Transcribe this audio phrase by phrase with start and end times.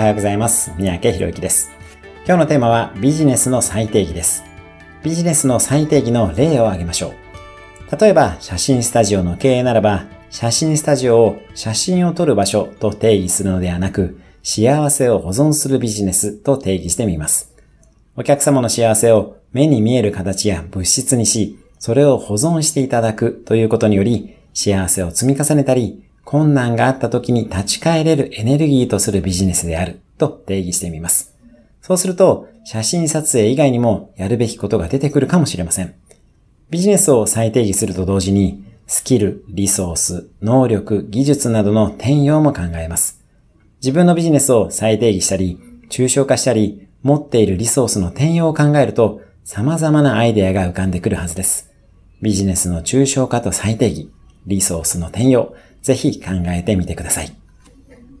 [0.00, 0.72] はようございます。
[0.78, 1.70] 三宅博之です。
[2.24, 4.42] 今日のテーマはビジネスの最定義です。
[5.02, 7.96] ビジネスの最定義の例を挙げましょう。
[8.00, 17.54] 例えば、写真スタジオの経営ならば、写真スタジオを写真を撮る場所と定義するのではなく、幸せを保存するビジネスと定義してみます。
[18.16, 31.34] お客様の幸せを目に見える形や物質にし、それを保存していただくということにより、幸せを積み重ねたり、困難があった時に立ち返れるエネルギーとするビジネスであると定義してみます。
[31.82, 35.94] そうすると、写真撮影以外にもやるべきことが出てくるかもしれません。
[36.68, 43.20] ビジネスを再定義すると同時に、スキル、リソース、能力、技術などの転用も考えます。
[43.82, 45.58] 自分のビジネスを再定義したり、
[45.88, 51.70] 抽象化したり、持っているリソースの転用を考えると、様々なアイデアが浮かんでくるはずです。
[52.20, 54.10] ビジネスの抽象化と再定義、
[54.46, 57.39] リソースの転用、ぜひ考えてみてください。